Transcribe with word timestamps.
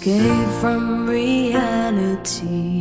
Escape 0.00 0.60
from 0.62 1.06
reality. 1.06 2.79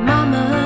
Mama, 0.00 0.65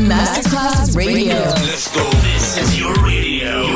Masterclass 0.00 0.96
Radio. 0.96 1.34
Let's 1.34 1.94
go. 1.94 2.08
This 2.22 2.56
is 2.56 2.80
your 2.80 2.94
radio. 3.04 3.66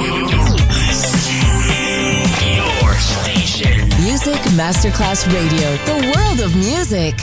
Your 2.57 2.95
station. 2.95 3.89
Music 4.03 4.41
Masterclass 4.57 5.27
Radio, 5.33 5.77
the 5.85 6.15
world 6.17 6.41
of 6.41 6.57
music. 6.57 7.15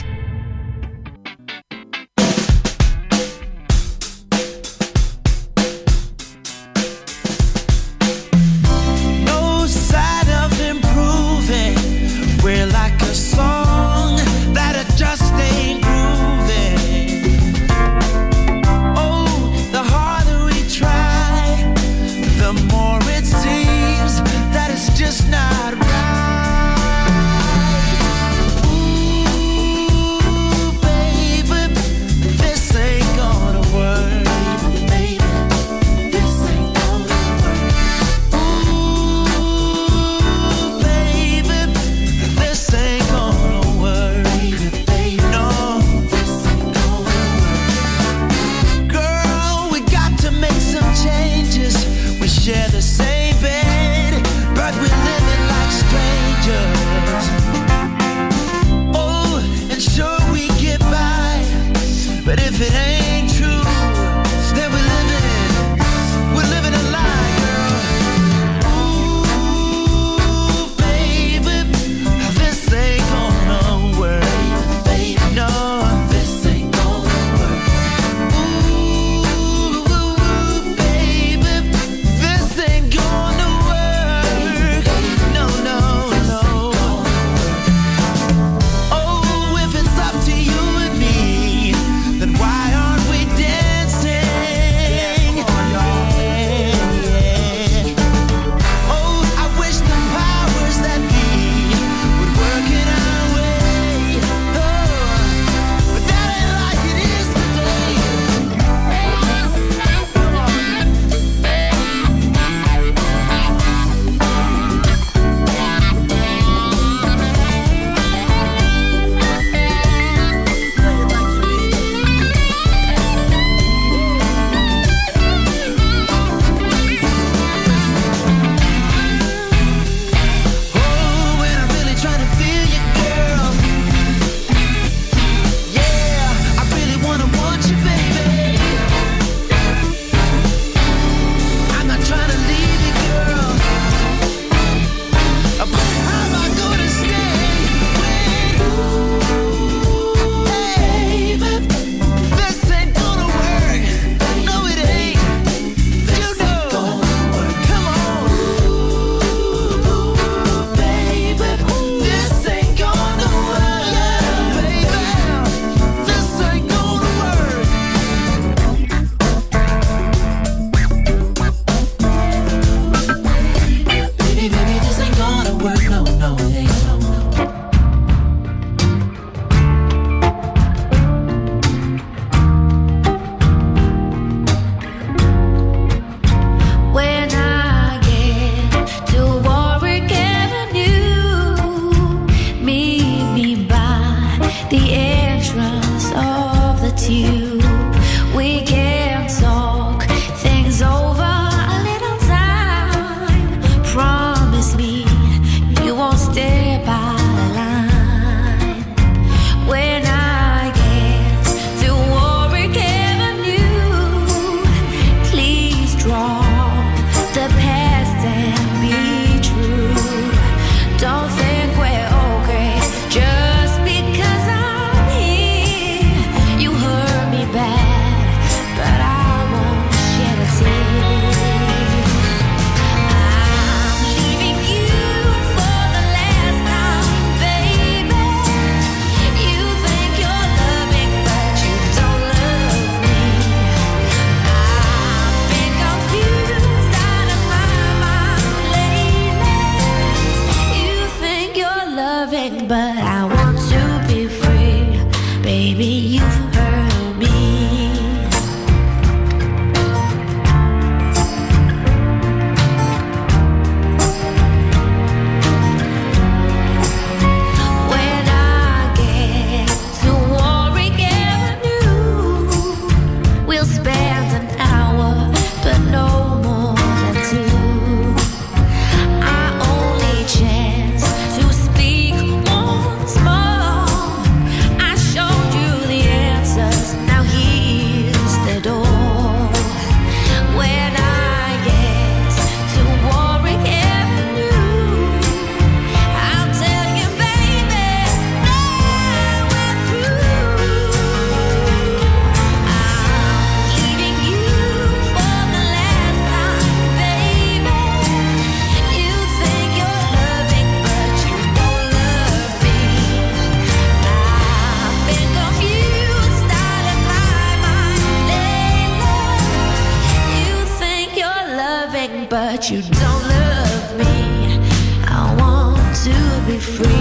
you 322.72 322.82
don't 322.84 323.24
love 323.28 323.98
me. 323.98 324.58
I 325.04 325.36
want 325.38 325.94
to 326.06 326.44
be 326.48 326.58
free. 326.58 327.01